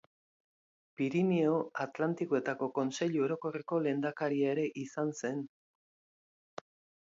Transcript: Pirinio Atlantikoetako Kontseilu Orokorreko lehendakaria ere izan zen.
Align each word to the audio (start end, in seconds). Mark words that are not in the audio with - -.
Pirinio 1.01 1.51
Atlantikoetako 1.85 2.71
Kontseilu 2.79 3.23
Orokorreko 3.27 3.81
lehendakaria 3.87 4.51
ere 4.57 4.67
izan 4.89 5.15
zen. 5.23 5.49